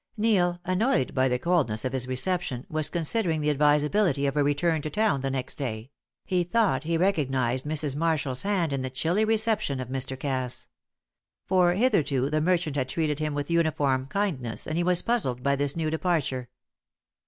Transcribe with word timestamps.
Neil, 0.17 0.59
annoyed 0.65 1.13
by 1.13 1.27
the 1.27 1.37
coldness 1.37 1.85
of 1.85 1.93
his 1.93 2.07
reception, 2.07 2.65
was 2.69 2.89
considering 2.89 3.41
the 3.41 3.51
advisability 3.51 4.25
of 4.25 4.35
a 4.35 4.43
return 4.43 4.81
to 4.81 4.89
town 4.89 5.21
the 5.21 5.29
next 5.29 5.59
day; 5.59 5.91
he 6.25 6.43
thought 6.43 6.85
he 6.85 6.97
recognised 6.97 7.65
Mrs. 7.65 7.95
Marshall's 7.95 8.41
hand 8.41 8.73
in 8.73 8.81
the 8.81 8.89
chilly 8.89 9.23
reception 9.23 9.79
of 9.79 9.89
Mr. 9.89 10.19
Cass. 10.19 10.65
For 11.45 11.75
hitherto 11.75 12.31
the 12.31 12.41
merchant 12.41 12.77
had 12.77 12.89
treated 12.89 13.19
him 13.19 13.35
with 13.35 13.51
uniform 13.51 14.07
kindness, 14.07 14.65
and 14.65 14.75
he 14.75 14.83
was 14.83 15.03
puzzled 15.03 15.43
by 15.43 15.55
this 15.55 15.75
new 15.75 15.91
departure. 15.91 16.49